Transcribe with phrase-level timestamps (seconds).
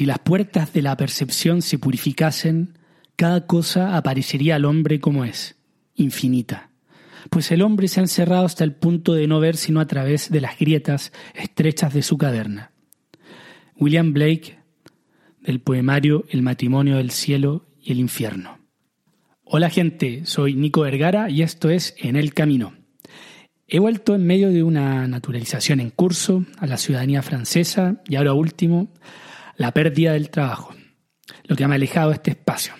[0.00, 2.78] Si las puertas de la percepción se purificasen,
[3.16, 5.56] cada cosa aparecería al hombre como es,
[5.94, 6.70] infinita.
[7.28, 10.30] Pues el hombre se ha encerrado hasta el punto de no ver sino a través
[10.30, 12.72] de las grietas estrechas de su caverna.
[13.76, 14.56] William Blake,
[15.42, 18.58] del poemario El matrimonio del cielo y el infierno.
[19.44, 22.72] Hola gente, soy Nico Vergara y esto es En el Camino.
[23.68, 28.32] He vuelto en medio de una naturalización en curso a la ciudadanía francesa y ahora
[28.32, 28.94] último,
[29.60, 30.74] la pérdida del trabajo,
[31.44, 32.72] lo que me ha alejado este espacio.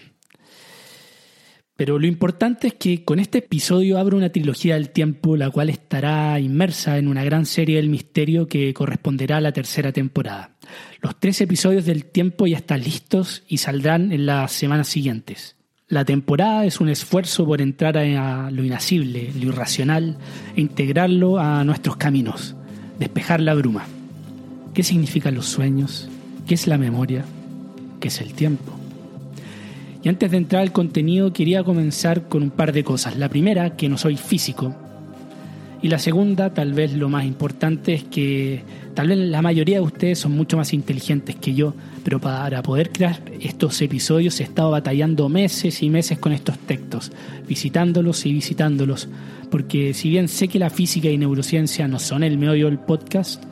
[1.77, 5.69] Pero lo importante es que con este episodio abro una trilogía del tiempo, la cual
[5.69, 10.57] estará inmersa en una gran serie del misterio que corresponderá a la tercera temporada.
[11.03, 15.57] Los tres episodios del tiempo ya están listos y saldrán en las semanas siguientes.
[15.87, 20.17] La temporada es un esfuerzo por entrar a lo inasible, lo irracional,
[20.57, 22.57] e integrarlo a nuestros caminos,
[22.99, 23.87] despejar la bruma.
[24.73, 26.09] ¿Qué significan los sueños?
[26.51, 27.25] ¿Qué es la memoria?
[28.01, 28.73] ¿Qué es el tiempo?
[30.03, 33.17] Y antes de entrar al contenido quería comenzar con un par de cosas.
[33.17, 34.75] La primera, que no soy físico.
[35.81, 39.83] Y la segunda, tal vez lo más importante, es que tal vez la mayoría de
[39.83, 44.73] ustedes son mucho más inteligentes que yo, pero para poder crear estos episodios he estado
[44.73, 47.13] batallando meses y meses con estos textos,
[47.47, 49.09] visitándolos y visitándolos,
[49.53, 53.45] porque si bien sé que la física y neurociencia no son el meollo del podcast,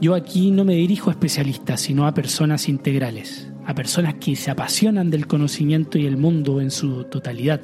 [0.00, 4.50] yo aquí no me dirijo a especialistas, sino a personas integrales a personas que se
[4.50, 7.60] apasionan del conocimiento y el mundo en su totalidad.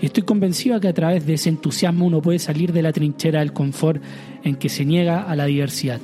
[0.00, 3.40] Estoy convencido de que a través de ese entusiasmo uno puede salir de la trinchera
[3.40, 4.02] del confort
[4.42, 6.00] en que se niega a la diversidad.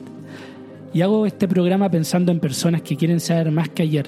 [0.95, 4.07] Y hago este programa pensando en personas que quieren saber más que ayer,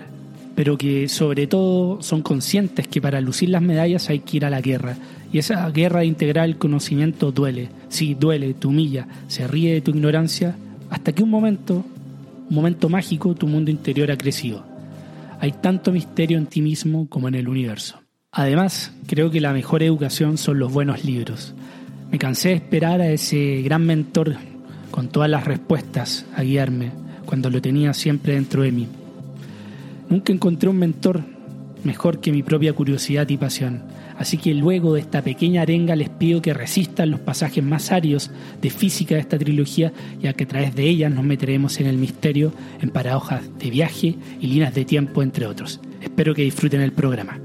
[0.54, 4.50] pero que sobre todo son conscientes que para lucir las medallas hay que ir a
[4.50, 4.96] la guerra.
[5.30, 7.68] Y esa guerra de integrar el conocimiento duele.
[7.88, 10.56] Sí, duele, te humilla, se ríe de tu ignorancia,
[10.92, 11.86] hasta que un momento,
[12.51, 14.63] un momento mágico, tu mundo interior ha crecido.
[15.41, 17.98] Hay tanto misterio en ti mismo como en el universo.
[18.30, 21.55] Además, creo que la mejor educación son los buenos libros.
[22.11, 24.36] Me cansé de esperar a ese gran mentor
[24.91, 26.92] con todas las respuestas a guiarme
[27.24, 28.86] cuando lo tenía siempre dentro de mí.
[30.11, 31.23] Nunca encontré un mentor
[31.85, 33.83] mejor que mi propia curiosidad y pasión.
[34.18, 38.30] Así que luego de esta pequeña arenga les pido que resistan los pasajes más arios
[38.61, 41.96] de física de esta trilogía, ya que a través de ellas nos meteremos en el
[41.96, 45.80] misterio, en paradojas de viaje y líneas de tiempo, entre otros.
[46.00, 47.40] Espero que disfruten el programa.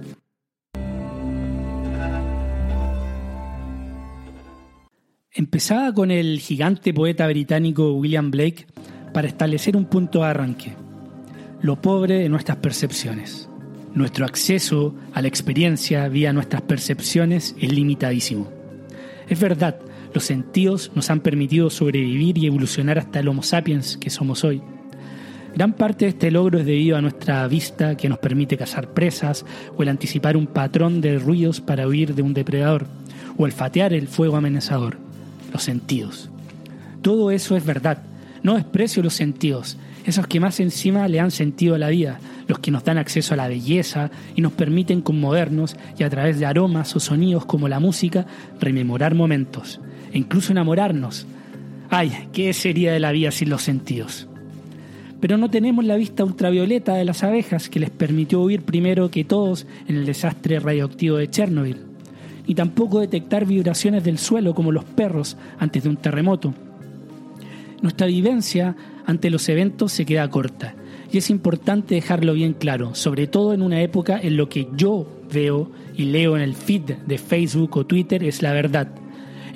[5.38, 8.66] Empezaba con el gigante poeta británico William Blake
[9.14, 10.74] para establecer un punto de arranque,
[11.62, 13.48] lo pobre de nuestras percepciones.
[13.94, 18.52] Nuestro acceso a la experiencia vía nuestras percepciones es limitadísimo.
[19.28, 19.80] Es verdad,
[20.14, 24.62] los sentidos nos han permitido sobrevivir y evolucionar hasta el Homo sapiens que somos hoy.
[25.56, 29.46] Gran parte de este logro es debido a nuestra vista que nos permite cazar presas
[29.76, 32.86] o el anticipar un patrón de ruidos para huir de un depredador
[33.38, 34.98] o olfatear el fuego amenazador,
[35.52, 36.30] los sentidos.
[37.02, 38.04] Todo eso es verdad.
[38.44, 39.78] No desprecio los sentidos,
[40.08, 43.34] esos que más encima le han sentido a la vida, los que nos dan acceso
[43.34, 47.68] a la belleza y nos permiten conmovernos y a través de aromas o sonidos como
[47.68, 48.26] la música
[48.62, 49.82] rememorar momentos
[50.14, 51.28] e incluso enamorarnos.
[51.90, 54.30] Ay, ¿qué sería de la vida sin los sentidos?
[55.20, 59.26] Pero no tenemos la vista ultravioleta de las abejas que les permitió huir primero que
[59.26, 61.80] todos en el desastre radioactivo de Chernobyl,
[62.48, 66.54] ni tampoco detectar vibraciones del suelo como los perros antes de un terremoto.
[67.82, 68.76] Nuestra vivencia
[69.08, 70.76] ante los eventos se queda corta
[71.12, 75.08] y es importante dejarlo bien claro, sobre todo en una época en lo que yo
[75.34, 78.90] veo y leo en el feed de Facebook o Twitter es la verdad.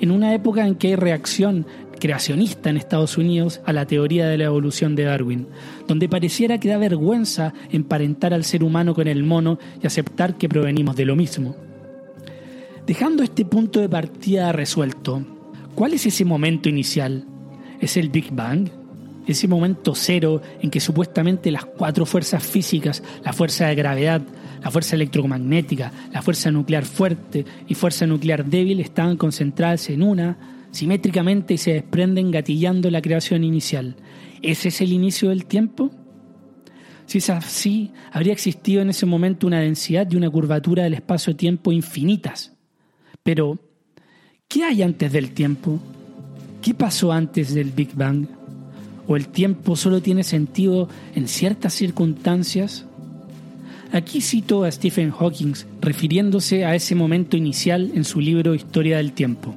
[0.00, 1.66] En una época en que hay reacción
[2.00, 5.46] creacionista en Estados Unidos a la teoría de la evolución de Darwin,
[5.86, 10.48] donde pareciera que da vergüenza emparentar al ser humano con el mono y aceptar que
[10.48, 11.54] provenimos de lo mismo.
[12.86, 15.22] Dejando este punto de partida resuelto,
[15.74, 17.26] ¿cuál es ese momento inicial?
[17.80, 18.81] ¿Es el Big Bang?
[19.26, 24.22] Ese momento cero en que supuestamente las cuatro fuerzas físicas, la fuerza de gravedad,
[24.62, 30.66] la fuerza electromagnética, la fuerza nuclear fuerte y fuerza nuclear débil estaban concentradas en una,
[30.70, 33.96] simétricamente y se desprenden gatillando la creación inicial.
[34.40, 35.90] ¿Ese es el inicio del tiempo?
[37.06, 41.72] Si es así, habría existido en ese momento una densidad y una curvatura del espacio-tiempo
[41.72, 42.52] infinitas.
[43.22, 43.58] Pero,
[44.48, 45.78] ¿qué hay antes del tiempo?
[46.60, 48.41] ¿Qué pasó antes del Big Bang?
[49.06, 52.86] O el tiempo solo tiene sentido en ciertas circunstancias?
[53.92, 59.12] Aquí cito a Stephen Hawking refiriéndose a ese momento inicial en su libro Historia del
[59.12, 59.54] Tiempo.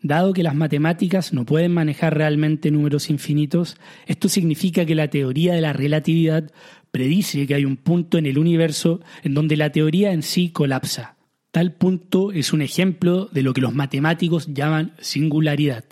[0.00, 3.76] Dado que las matemáticas no pueden manejar realmente números infinitos,
[4.06, 6.50] esto significa que la teoría de la relatividad
[6.90, 11.16] predice que hay un punto en el universo en donde la teoría en sí colapsa.
[11.50, 15.84] Tal punto es un ejemplo de lo que los matemáticos llaman singularidad.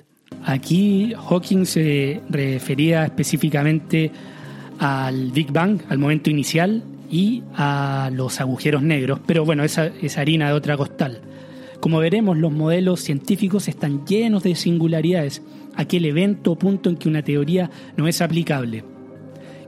[0.45, 4.11] Aquí Hawking se refería específicamente
[4.79, 10.19] al Big Bang, al momento inicial, y a los agujeros negros, pero bueno, esa es
[10.19, 11.21] harina de otra costal.
[11.81, 15.43] Como veremos, los modelos científicos están llenos de singularidades,
[15.77, 18.85] aquel evento o punto en que una teoría no es aplicable.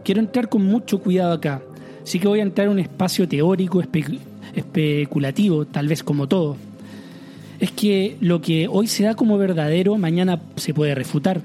[0.04, 1.62] Quiero entrar con mucho cuidado acá,
[2.04, 6.56] sí que voy a entrar en un espacio teórico especulativo, tal vez como todo.
[7.60, 11.40] Es que lo que hoy se da como verdadero, mañana se puede refutar.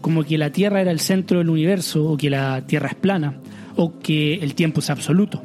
[0.00, 3.34] Como que la Tierra era el centro del universo, o que la Tierra es plana,
[3.76, 5.42] o que el tiempo es absoluto.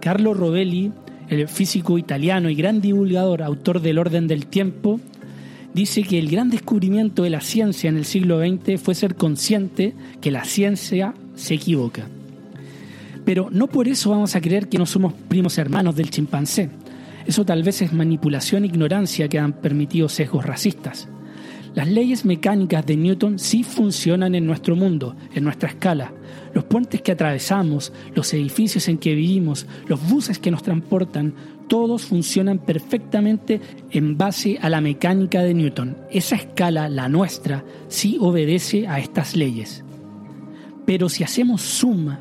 [0.00, 0.92] Carlo Rovelli,
[1.28, 5.00] el físico italiano y gran divulgador, autor del Orden del Tiempo,
[5.74, 9.94] dice que el gran descubrimiento de la ciencia en el siglo XX fue ser consciente
[10.20, 12.08] que la ciencia se equivoca.
[13.26, 16.70] Pero no por eso vamos a creer que no somos primos hermanos del chimpancé.
[17.26, 21.08] Eso tal vez es manipulación e ignorancia que han permitido sesgos racistas.
[21.74, 26.12] Las leyes mecánicas de Newton sí funcionan en nuestro mundo, en nuestra escala.
[26.54, 31.34] Los puentes que atravesamos, los edificios en que vivimos, los buses que nos transportan,
[31.68, 35.98] todos funcionan perfectamente en base a la mecánica de Newton.
[36.10, 39.84] Esa escala, la nuestra, sí obedece a estas leyes.
[40.86, 42.20] Pero si hacemos suma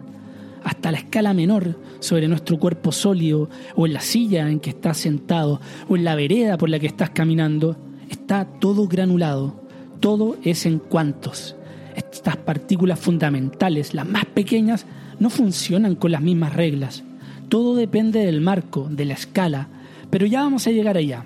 [0.65, 4.97] hasta la escala menor sobre nuestro cuerpo sólido, o en la silla en que estás
[4.97, 7.77] sentado, o en la vereda por la que estás caminando,
[8.09, 9.61] está todo granulado,
[9.99, 11.55] todo es en cuantos.
[11.95, 14.87] Estas partículas fundamentales, las más pequeñas,
[15.19, 17.03] no funcionan con las mismas reglas.
[17.47, 19.67] Todo depende del marco, de la escala,
[20.09, 21.25] pero ya vamos a llegar allá.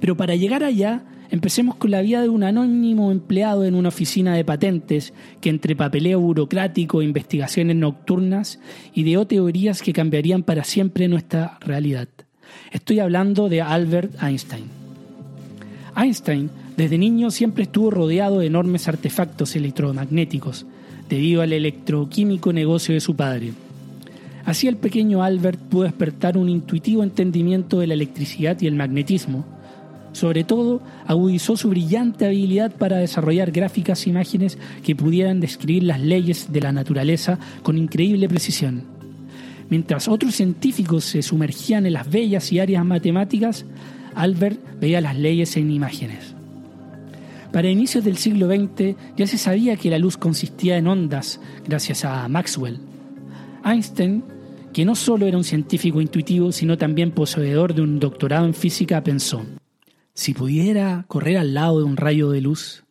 [0.00, 1.02] Pero para llegar allá
[1.34, 5.74] Empecemos con la vida de un anónimo empleado en una oficina de patentes que entre
[5.74, 8.60] papeleo burocrático, e investigaciones nocturnas,
[8.94, 12.06] ideó teorías que cambiarían para siempre nuestra realidad.
[12.70, 14.66] Estoy hablando de Albert Einstein.
[15.96, 20.66] Einstein desde niño siempre estuvo rodeado de enormes artefactos electromagnéticos,
[21.08, 23.54] debido al electroquímico negocio de su padre.
[24.44, 29.44] Así el pequeño Albert pudo despertar un intuitivo entendimiento de la electricidad y el magnetismo,
[30.14, 36.00] sobre todo, agudizó su brillante habilidad para desarrollar gráficas e imágenes que pudieran describir las
[36.00, 38.84] leyes de la naturaleza con increíble precisión.
[39.68, 43.66] Mientras otros científicos se sumergían en las bellas y áreas matemáticas,
[44.14, 46.36] Albert veía las leyes en imágenes.
[47.50, 52.04] Para inicios del siglo XX ya se sabía que la luz consistía en ondas gracias
[52.04, 52.78] a Maxwell.
[53.64, 54.22] Einstein,
[54.72, 59.02] que no solo era un científico intuitivo, sino también poseedor de un doctorado en física,
[59.02, 59.44] pensó,
[60.14, 62.84] si pudiera correr al lado de un rayo de luz,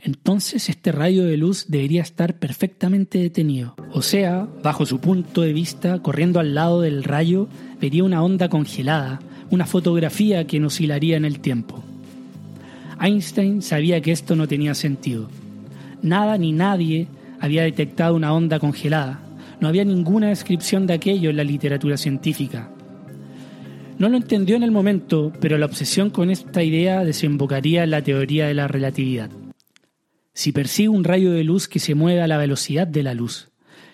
[0.00, 3.74] entonces este rayo de luz debería estar perfectamente detenido.
[3.92, 7.48] O sea, bajo su punto de vista, corriendo al lado del rayo,
[7.80, 9.20] vería una onda congelada,
[9.50, 11.82] una fotografía que no oscilaría en el tiempo.
[13.00, 15.28] Einstein sabía que esto no tenía sentido.
[16.02, 17.08] Nada ni nadie
[17.40, 19.20] había detectado una onda congelada.
[19.60, 22.70] No había ninguna descripción de aquello en la literatura científica.
[23.98, 28.02] No lo entendió en el momento, pero la obsesión con esta idea desembocaría en la
[28.02, 29.30] teoría de la relatividad.
[30.34, 33.48] Si percibe un rayo de luz que se mueve a la velocidad de la luz,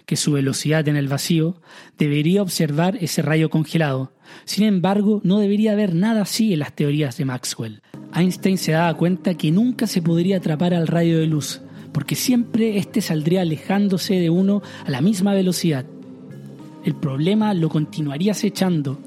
[0.04, 1.62] que su velocidad en el vacío,
[1.98, 4.12] debería observar ese rayo congelado.
[4.44, 7.82] Sin embargo, no debería haber nada así en las teorías de Maxwell.
[8.12, 11.60] Einstein se daba cuenta que nunca se podría atrapar al rayo de luz,
[11.92, 15.86] porque siempre éste saldría alejándose de uno a la misma velocidad.
[16.84, 18.98] El problema lo continuaría acechando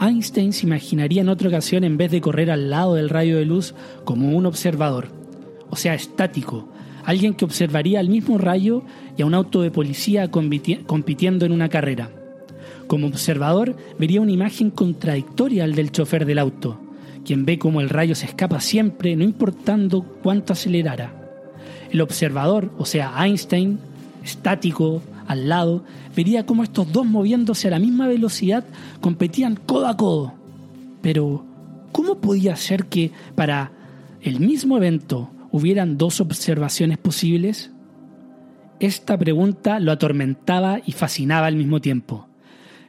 [0.00, 3.46] Einstein se imaginaría en otra ocasión en vez de correr al lado del rayo de
[3.46, 3.74] luz
[4.04, 5.08] como un observador,
[5.70, 6.68] o sea, estático,
[7.04, 8.82] alguien que observaría al mismo rayo
[9.16, 12.10] y a un auto de policía compitiendo en una carrera.
[12.86, 16.80] Como observador vería una imagen contradictoria al del chofer del auto,
[17.24, 21.12] quien ve cómo el rayo se escapa siempre, no importando cuánto acelerara.
[21.90, 23.78] El observador, o sea, Einstein,
[24.22, 28.64] estático, al lado, vería cómo estos dos moviéndose a la misma velocidad
[29.00, 30.34] competían codo a codo.
[31.02, 31.44] Pero,
[31.92, 33.72] ¿cómo podía ser que para
[34.22, 37.70] el mismo evento hubieran dos observaciones posibles?
[38.80, 42.28] Esta pregunta lo atormentaba y fascinaba al mismo tiempo.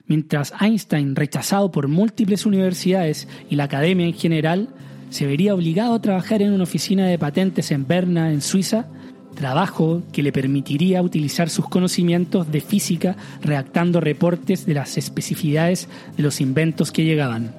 [0.05, 4.69] Mientras Einstein, rechazado por múltiples universidades y la academia en general,
[5.09, 8.87] se vería obligado a trabajar en una oficina de patentes en Berna, en Suiza,
[9.35, 16.23] trabajo que le permitiría utilizar sus conocimientos de física redactando reportes de las especificidades de
[16.23, 17.53] los inventos que llegaban.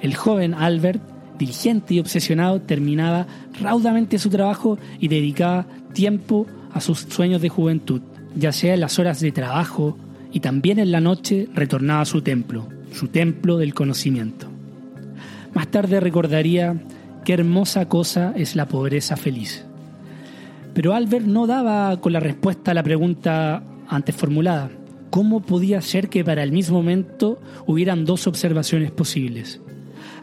[0.00, 1.00] El joven Albert
[1.38, 3.26] diligente y obsesionado, terminaba
[3.60, 8.02] raudamente su trabajo y dedicaba tiempo a sus sueños de juventud,
[8.36, 9.96] ya sea en las horas de trabajo
[10.32, 14.48] y también en la noche retornaba a su templo, su templo del conocimiento.
[15.54, 16.76] Más tarde recordaría
[17.24, 19.64] qué hermosa cosa es la pobreza feliz.
[20.74, 24.70] Pero Albert no daba con la respuesta a la pregunta antes formulada.
[25.10, 29.60] ¿Cómo podía ser que para el mismo momento hubieran dos observaciones posibles?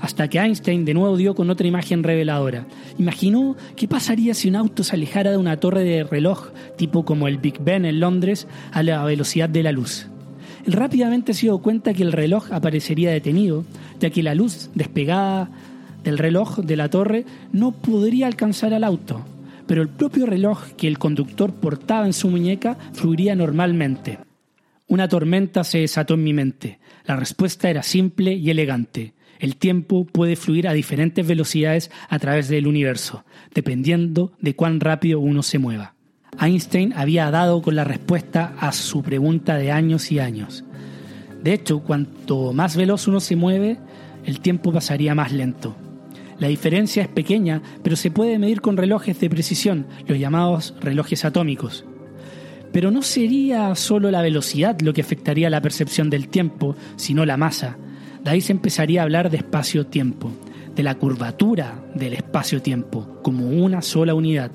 [0.01, 2.65] Hasta que Einstein de nuevo dio con otra imagen reveladora.
[2.97, 7.29] Imaginó qué pasaría si un auto se alejara de una torre de reloj tipo como
[7.29, 10.07] el Big Ben en Londres a la velocidad de la luz.
[10.65, 13.63] Él rápidamente se dio cuenta que el reloj aparecería detenido,
[14.01, 15.49] ya que la luz despegada
[16.03, 19.23] del reloj de la torre no podría alcanzar al auto,
[19.71, 24.19] pero el propio reloj que el conductor portaba en su muñeca fluiría normalmente.
[24.89, 26.79] Una tormenta se desató en mi mente.
[27.05, 29.13] La respuesta era simple y elegante.
[29.39, 33.23] El tiempo puede fluir a diferentes velocidades a través del universo,
[33.55, 35.95] dependiendo de cuán rápido uno se mueva.
[36.37, 40.65] Einstein había dado con la respuesta a su pregunta de años y años.
[41.41, 43.77] De hecho, cuanto más veloz uno se mueve,
[44.25, 45.77] el tiempo pasaría más lento.
[46.41, 51.23] La diferencia es pequeña, pero se puede medir con relojes de precisión, los llamados relojes
[51.23, 51.85] atómicos.
[52.71, 57.37] Pero no sería solo la velocidad lo que afectaría la percepción del tiempo, sino la
[57.37, 57.77] masa.
[58.23, 60.31] De ahí se empezaría a hablar de espacio-tiempo,
[60.75, 64.49] de la curvatura del espacio-tiempo, como una sola unidad.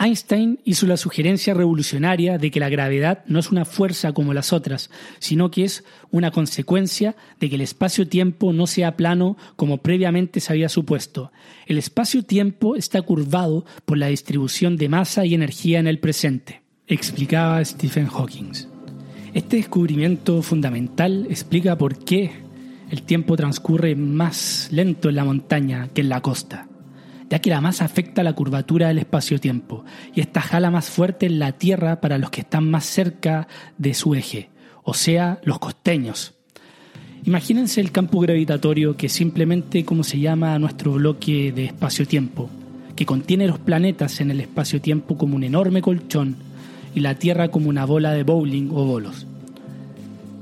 [0.00, 4.52] Einstein hizo la sugerencia revolucionaria de que la gravedad no es una fuerza como las
[4.52, 10.38] otras, sino que es una consecuencia de que el espacio-tiempo no sea plano como previamente
[10.38, 11.32] se había supuesto.
[11.66, 17.64] El espacio-tiempo está curvado por la distribución de masa y energía en el presente, explicaba
[17.64, 18.52] Stephen Hawking.
[19.34, 22.30] Este descubrimiento fundamental explica por qué
[22.88, 26.67] el tiempo transcurre más lento en la montaña que en la costa
[27.30, 31.38] ya que la masa afecta la curvatura del espacio-tiempo, y esta jala más fuerte en
[31.38, 34.50] la Tierra para los que están más cerca de su eje,
[34.82, 36.34] o sea, los costeños.
[37.24, 42.48] Imagínense el campo gravitatorio que simplemente como se llama nuestro bloque de espacio-tiempo,
[42.96, 46.36] que contiene los planetas en el espacio-tiempo como un enorme colchón
[46.94, 49.26] y la Tierra como una bola de bowling o bolos.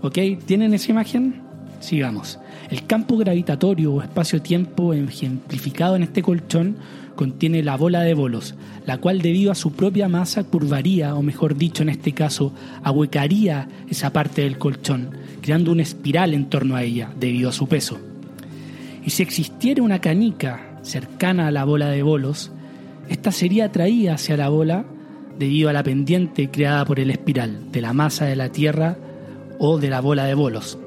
[0.03, 0.19] ¿Ok?
[0.47, 1.46] ¿Tienen esa imagen?
[1.87, 2.41] Sigamos.
[2.69, 6.79] El campo gravitatorio o espacio-tiempo ejemplificado en este colchón
[7.15, 11.57] contiene la bola de bolos, la cual debido a su propia masa curvaría, o mejor
[11.57, 12.53] dicho en este caso,
[12.83, 17.69] ahuecaría esa parte del colchón, creando una espiral en torno a ella debido a su
[17.69, 18.01] peso.
[19.05, 22.51] Y si existiera una canica cercana a la bola de bolos,
[23.09, 24.87] esta sería atraída hacia la bola
[25.39, 28.97] debido a la pendiente creada por el espiral de la masa de la Tierra
[29.61, 30.81] o de la bola de bolos.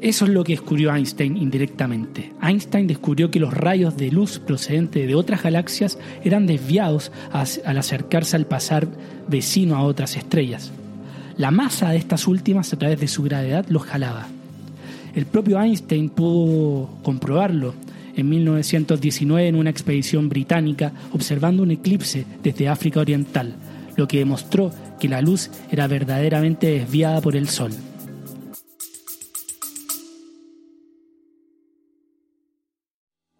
[0.00, 2.32] Eso es lo que descubrió Einstein indirectamente.
[2.40, 8.36] Einstein descubrió que los rayos de luz procedentes de otras galaxias eran desviados al acercarse
[8.36, 8.88] al pasar
[9.28, 10.72] vecino a otras estrellas.
[11.36, 14.26] La masa de estas últimas a través de su gravedad los jalaba.
[15.14, 17.74] El propio Einstein pudo comprobarlo
[18.16, 23.54] en 1919 en una expedición británica observando un eclipse desde África Oriental,
[23.96, 27.72] lo que demostró que la luz era verdaderamente desviada por el Sol.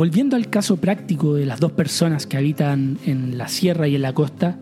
[0.00, 4.00] Volviendo al caso práctico de las dos personas que habitan en la sierra y en
[4.00, 4.56] la costa,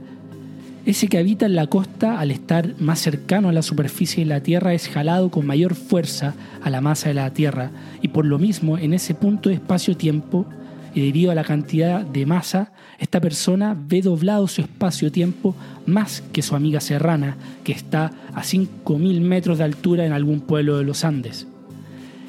[0.85, 4.43] ese que habita en la costa, al estar más cercano a la superficie de la
[4.43, 7.71] Tierra, es jalado con mayor fuerza a la masa de la Tierra
[8.03, 10.45] y por lo mismo en ese punto de espacio-tiempo
[10.93, 15.55] y debido a la cantidad de masa, esta persona ve doblado su espacio-tiempo
[15.87, 20.79] más que su amiga serrana, que está a 5.000 metros de altura en algún pueblo
[20.79, 21.47] de los Andes.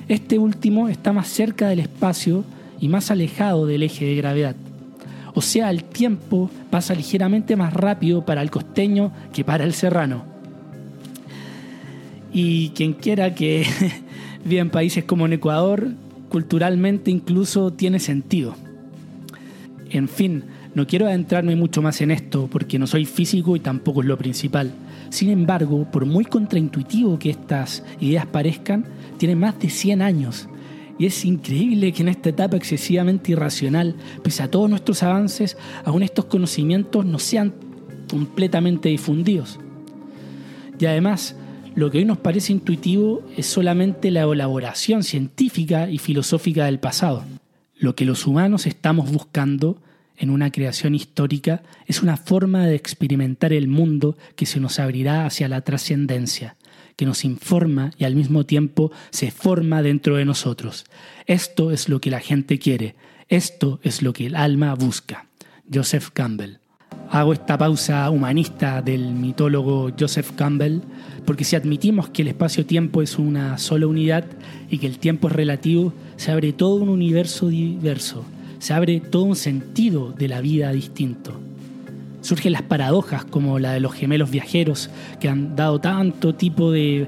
[0.08, 2.44] Este último está más cerca del espacio
[2.80, 4.56] y más alejado del eje de gravedad.
[5.34, 10.24] O sea, el tiempo pasa ligeramente más rápido para el costeño que para el serrano.
[12.34, 13.66] Y quien quiera que
[14.46, 15.90] viva en países como en Ecuador,
[16.30, 18.56] culturalmente incluso tiene sentido.
[19.90, 20.44] En fin,
[20.76, 24.18] no quiero adentrarme mucho más en esto porque no soy físico y tampoco es lo
[24.18, 24.72] principal,
[25.10, 28.86] Sin embargo, por muy contraintuitivo que estas ideas parezcan,
[29.18, 30.48] tienen más de 100 años.
[31.00, 36.04] Y es increíble que en esta etapa excesivamente irracional, pese a todos nuestros avances, aún
[36.04, 37.54] estos conocimientos no sean
[38.10, 39.60] completamente difundidos.
[40.78, 41.38] Y además,
[41.74, 47.24] lo que hoy nos parece intuitivo es solamente la elaboración científica y filosófica del pasado.
[47.78, 49.82] Lo que los humanos estamos buscando
[50.18, 55.26] en una creación histórica es una forma de experimentar el mundo que se nos abrirá
[55.26, 56.58] hacia la trascendencia,
[57.00, 60.84] que nos informa y al mismo tiempo se forma dentro de nosotros.
[61.28, 62.96] Esto es lo que la gente quiere,
[63.30, 65.28] esto es lo que el alma busca.
[65.74, 66.58] Joseph Campbell.
[67.10, 70.82] Hago esta pausa humanista del mitólogo Joseph Campbell
[71.26, 74.26] porque si admitimos que el espacio-tiempo es una sola unidad
[74.70, 78.26] y que el tiempo es relativo, se abre todo un universo diverso
[78.60, 81.40] se abre todo un sentido de la vida distinto.
[82.22, 87.08] Surgen las paradojas como la de los gemelos viajeros que han dado tanto tipo de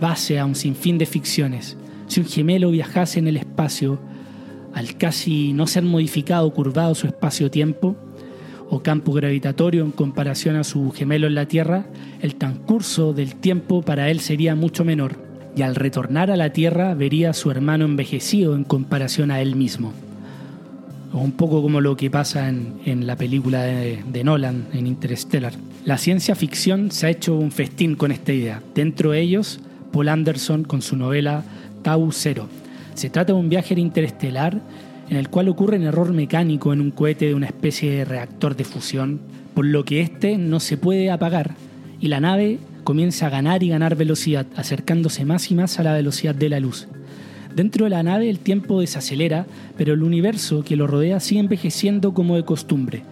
[0.00, 1.76] base a un sinfín de ficciones.
[2.06, 3.98] Si un gemelo viajase en el espacio,
[4.74, 7.96] al casi no ser modificado curvado su espacio-tiempo,
[8.68, 11.86] o campo gravitatorio en comparación a su gemelo en la Tierra,
[12.22, 15.16] el transcurso del tiempo para él sería mucho menor,
[15.54, 19.56] y al retornar a la Tierra vería a su hermano envejecido en comparación a él
[19.56, 19.92] mismo
[21.12, 25.52] un poco como lo que pasa en, la película de, Nolan, en Interstellar.
[25.84, 28.62] La ciencia ficción se ha hecho un festín con esta idea.
[28.74, 29.60] Dentro de ellos,
[29.92, 31.44] Paul Anderson con su novela
[31.82, 32.48] Tau Zero.
[32.94, 34.60] Se trata de un viaje interestelar
[35.10, 38.56] en el cual ocurre un error mecánico en un cohete de una especie de reactor
[38.56, 39.20] de fusión,
[39.54, 41.54] por lo que éste no se puede apagar
[42.02, 45.94] y la nave comienza a ganar y ganar velocidad, acercándose más y más a la
[45.94, 46.88] velocidad de la luz.
[47.54, 52.14] Dentro de la nave el tiempo desacelera, pero el universo que lo rodea sigue envejeciendo
[52.14, 53.02] como de costumbre.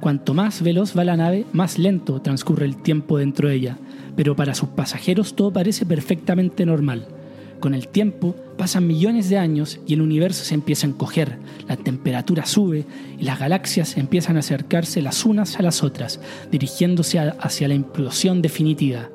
[0.00, 3.78] Cuanto más veloz va la nave, más lento transcurre el tiempo dentro de ella,
[4.16, 7.06] pero para sus pasajeros todo parece perfectamente normal.
[7.58, 11.36] Con el tiempo pasan millones de años y el universo se empieza a encoger,
[11.68, 12.86] la temperatura sube
[13.18, 18.40] y las galaxias empiezan a acercarse las unas a las otras, dirigiéndose hacia la implosión
[18.40, 19.10] definitiva.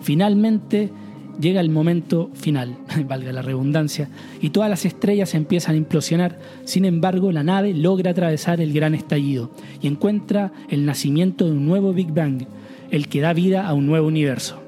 [0.00, 0.90] Finalmente,
[1.40, 2.76] llega el momento final,
[3.08, 4.08] valga la redundancia,
[4.40, 6.38] y todas las estrellas empiezan a implosionar.
[6.64, 11.66] Sin embargo, la nave logra atravesar el gran estallido y encuentra el nacimiento de un
[11.66, 12.44] nuevo Big Bang,
[12.90, 14.60] el que da vida a un nuevo universo.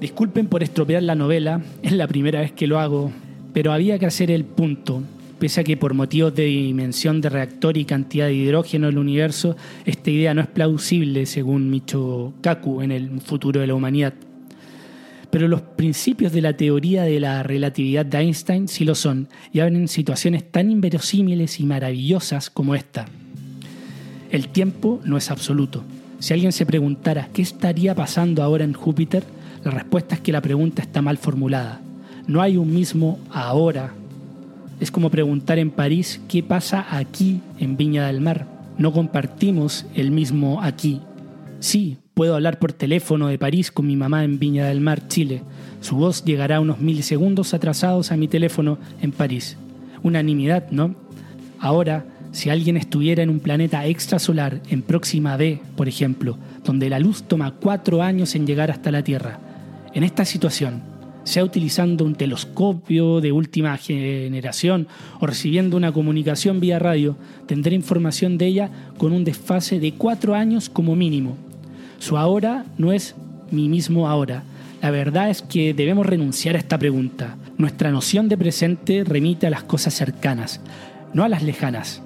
[0.00, 3.10] Disculpen por estropear la novela, es la primera vez que lo hago,
[3.54, 5.02] pero había que hacer el punto
[5.38, 8.98] Pese a que por motivos de dimensión de reactor y cantidad de hidrógeno en el
[8.98, 14.14] universo, esta idea no es plausible según Micho Kaku en el futuro de la humanidad.
[15.30, 19.60] Pero los principios de la teoría de la relatividad de Einstein sí lo son y
[19.60, 23.04] abren situaciones tan inverosímiles y maravillosas como esta.
[24.30, 25.84] El tiempo no es absoluto.
[26.18, 29.22] Si alguien se preguntara qué estaría pasando ahora en Júpiter,
[29.62, 31.82] la respuesta es que la pregunta está mal formulada.
[32.26, 33.92] No hay un mismo ahora
[34.80, 38.46] es como preguntar en París qué pasa aquí en Viña del Mar.
[38.78, 41.00] No compartimos el mismo aquí.
[41.60, 45.42] Sí, puedo hablar por teléfono de París con mi mamá en Viña del Mar, Chile.
[45.80, 49.56] Su voz llegará unos milisegundos atrasados a mi teléfono en París.
[50.02, 50.94] Unanimidad, ¿no?
[51.58, 56.98] Ahora, si alguien estuviera en un planeta extrasolar, en Próxima B, por ejemplo, donde la
[56.98, 59.38] luz toma cuatro años en llegar hasta la Tierra,
[59.94, 60.82] en esta situación,
[61.26, 64.86] sea utilizando un telescopio de última generación
[65.18, 70.36] o recibiendo una comunicación vía radio, tendré información de ella con un desfase de cuatro
[70.36, 71.36] años como mínimo.
[71.98, 73.16] Su ahora no es
[73.50, 74.44] mi mismo ahora.
[74.80, 77.36] La verdad es que debemos renunciar a esta pregunta.
[77.58, 80.60] Nuestra noción de presente remite a las cosas cercanas,
[81.12, 82.02] no a las lejanas.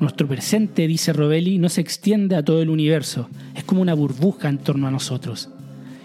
[0.00, 4.48] Nuestro presente, dice Robelli, no se extiende a todo el universo, es como una burbuja
[4.48, 5.50] en torno a nosotros.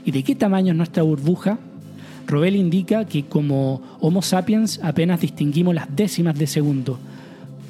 [0.06, 1.58] ¿Y de qué tamaño es nuestra burbuja?
[2.30, 7.00] Robel indica que como Homo sapiens apenas distinguimos las décimas de segundo.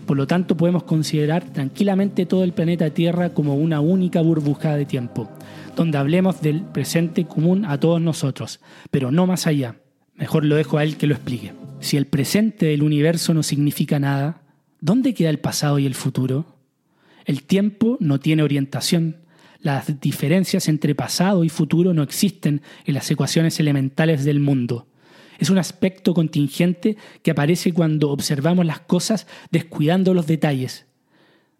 [0.05, 4.85] Por lo tanto, podemos considerar tranquilamente todo el planeta Tierra como una única burbuja de
[4.85, 5.29] tiempo,
[5.77, 8.59] donde hablemos del presente común a todos nosotros,
[8.91, 9.75] pero no más allá.
[10.15, 11.53] Mejor lo dejo a él que lo explique.
[11.79, 14.41] Si el presente del universo no significa nada,
[14.81, 16.57] ¿dónde queda el pasado y el futuro?
[17.23, 19.17] El tiempo no tiene orientación,
[19.61, 24.87] las diferencias entre pasado y futuro no existen en las ecuaciones elementales del mundo.
[25.37, 30.85] Es un aspecto contingente que aparece cuando observamos las cosas descuidando los detalles.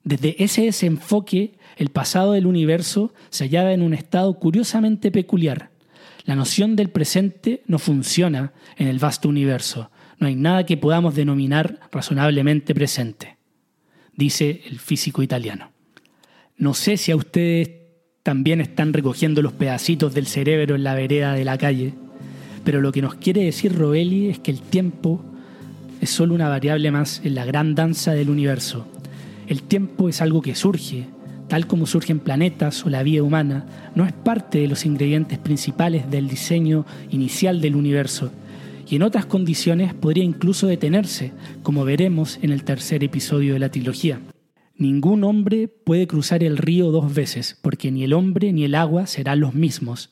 [0.03, 5.71] Desde ese desenfoque, el pasado del universo se hallaba en un estado curiosamente peculiar.
[6.25, 9.91] La noción del presente no funciona en el vasto universo.
[10.19, 13.37] No hay nada que podamos denominar razonablemente presente,
[14.13, 15.71] dice el físico italiano.
[16.57, 17.78] No sé si a ustedes
[18.23, 21.93] también están recogiendo los pedacitos del cerebro en la vereda de la calle.
[22.63, 25.23] Pero lo que nos quiere decir Rovelli es que el tiempo
[26.01, 28.87] es solo una variable más en la gran danza del universo.
[29.47, 31.05] El tiempo es algo que surge,
[31.47, 36.09] tal como surgen planetas o la vida humana, no es parte de los ingredientes principales
[36.09, 38.31] del diseño inicial del universo,
[38.87, 41.31] y en otras condiciones podría incluso detenerse,
[41.63, 44.19] como veremos en el tercer episodio de la trilogía.
[44.79, 49.07] Ningún hombre puede cruzar el río dos veces, porque ni el hombre ni el agua
[49.07, 50.11] serán los mismos,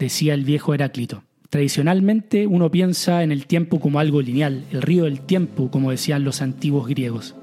[0.00, 1.22] decía el viejo Heráclito.
[1.48, 6.24] Tradicionalmente uno piensa en el tiempo como algo lineal, el río del tiempo, como decían
[6.24, 7.36] los antiguos griegos.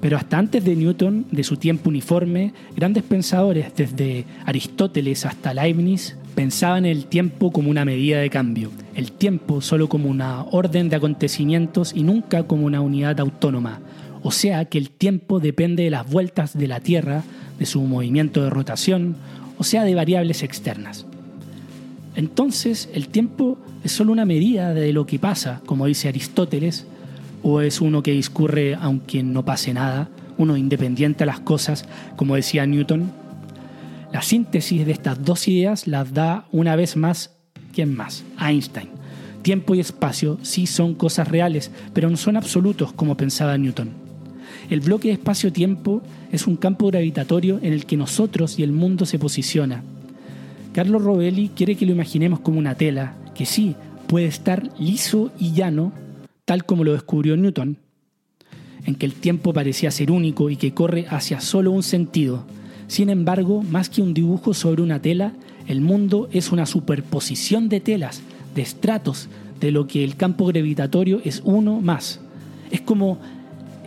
[0.00, 6.16] Pero hasta antes de Newton, de su tiempo uniforme, grandes pensadores, desde Aristóteles hasta Leibniz,
[6.36, 10.88] pensaban en el tiempo como una medida de cambio, el tiempo solo como una orden
[10.88, 13.80] de acontecimientos y nunca como una unidad autónoma,
[14.22, 17.24] o sea que el tiempo depende de las vueltas de la Tierra,
[17.58, 19.16] de su movimiento de rotación,
[19.58, 21.06] o sea de variables externas.
[22.14, 26.86] Entonces, el tiempo es solo una medida de lo que pasa, como dice Aristóteles,
[27.42, 30.08] o es uno que discurre aunque no pase nada,
[30.38, 33.10] uno independiente a las cosas, como decía Newton.
[34.12, 37.34] La síntesis de estas dos ideas las da una vez más,
[37.72, 38.24] ¿quién más?
[38.38, 38.90] Einstein.
[39.42, 44.01] Tiempo y espacio sí son cosas reales, pero no son absolutos como pensaba Newton.
[44.70, 49.06] El bloque de espacio-tiempo es un campo gravitatorio en el que nosotros y el mundo
[49.06, 49.82] se posiciona.
[50.72, 55.52] Carlos Rovelli quiere que lo imaginemos como una tela, que sí, puede estar liso y
[55.52, 55.92] llano,
[56.44, 57.76] tal como lo descubrió Newton,
[58.84, 62.44] en que el tiempo parecía ser único y que corre hacia solo un sentido.
[62.88, 65.32] Sin embargo, más que un dibujo sobre una tela,
[65.66, 68.22] el mundo es una superposición de telas,
[68.54, 69.28] de estratos,
[69.60, 72.20] de lo que el campo gravitatorio es uno más.
[72.70, 73.18] Es como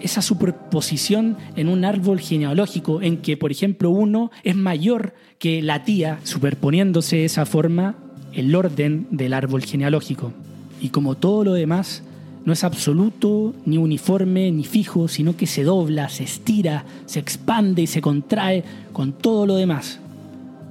[0.01, 5.83] esa superposición en un árbol genealógico en que, por ejemplo, uno es mayor que la
[5.83, 7.95] tía, superponiéndose esa forma
[8.33, 10.33] el orden del árbol genealógico.
[10.81, 12.03] Y como todo lo demás,
[12.43, 17.81] no es absoluto, ni uniforme, ni fijo, sino que se dobla, se estira, se expande
[17.81, 19.99] y se contrae con todo lo demás.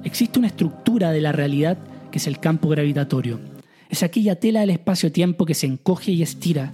[0.04, 1.78] Existe una estructura de la realidad
[2.12, 3.40] que es el campo gravitatorio.
[3.88, 6.72] Es aquella tela del espacio-tiempo que se encoge y estira,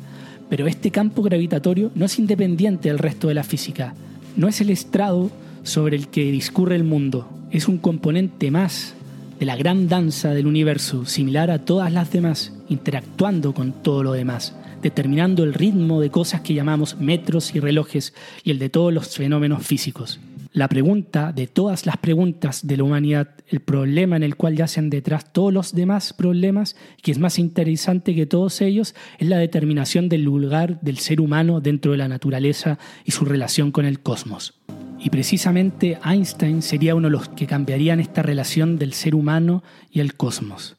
[0.50, 3.94] pero este campo gravitatorio no es independiente del resto de la física,
[4.36, 5.30] no es el estrado
[5.62, 8.94] sobre el que discurre el mundo, es un componente más
[9.38, 14.12] de la gran danza del universo, similar a todas las demás, interactuando con todo lo
[14.12, 18.12] demás, determinando el ritmo de cosas que llamamos metros y relojes
[18.44, 20.20] y el de todos los fenómenos físicos.
[20.52, 24.90] La pregunta de todas las preguntas de la humanidad, el problema en el cual yacen
[24.90, 30.08] detrás todos los demás problemas, que es más interesante que todos ellos, es la determinación
[30.08, 34.54] del lugar del ser humano dentro de la naturaleza y su relación con el cosmos.
[34.98, 40.00] Y precisamente Einstein sería uno de los que cambiarían esta relación del ser humano y
[40.00, 40.76] el cosmos.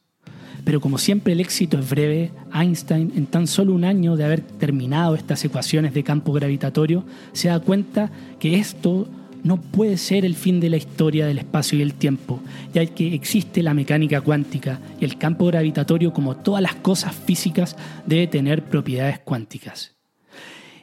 [0.65, 4.41] Pero como siempre el éxito es breve, Einstein, en tan solo un año de haber
[4.41, 9.07] terminado estas ecuaciones de campo gravitatorio, se da cuenta que esto
[9.43, 12.39] no puede ser el fin de la historia del espacio y el tiempo,
[12.73, 17.75] ya que existe la mecánica cuántica y el campo gravitatorio, como todas las cosas físicas,
[18.05, 19.95] debe tener propiedades cuánticas.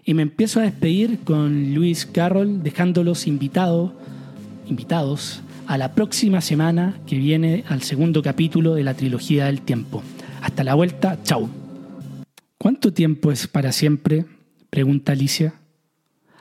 [0.04, 3.92] Y me empiezo a despedir con Luis Carroll, dejándolos invitados,
[4.66, 10.02] invitados a la próxima semana que viene al segundo capítulo de la trilogía del tiempo.
[10.40, 11.48] Hasta la vuelta, chao.
[12.56, 14.24] ¿Cuánto tiempo es para siempre?
[14.70, 15.54] pregunta Alicia.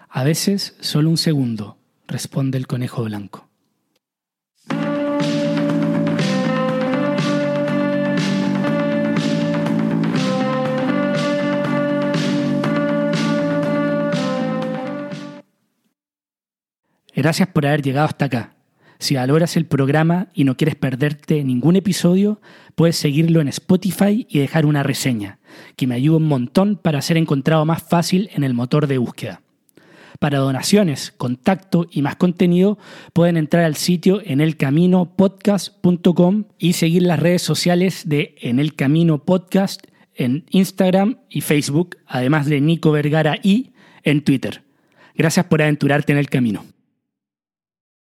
[0.10, 1.77] A veces solo un segundo
[2.08, 3.48] responde el conejo blanco.
[17.18, 18.54] Gracias por haber llegado hasta acá.
[19.00, 22.42] Si valoras el programa y no quieres perderte ningún episodio,
[22.76, 25.40] puedes seguirlo en Spotify y dejar una reseña,
[25.76, 29.42] que me ayuda un montón para ser encontrado más fácil en el motor de búsqueda.
[30.20, 32.80] Para donaciones, contacto y más contenido,
[33.14, 39.84] pueden entrar al sitio enelcaminopodcast.com y seguir las redes sociales de En el Camino Podcast
[40.16, 44.64] en Instagram y Facebook, además de Nico Vergara y en Twitter.
[45.16, 46.66] Gracias por aventurarte en el camino.